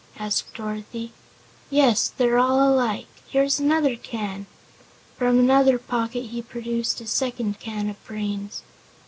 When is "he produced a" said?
6.31-7.05